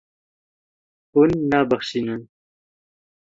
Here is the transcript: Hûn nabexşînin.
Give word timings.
Hûn 1.11 1.31
nabexşînin. 1.49 2.21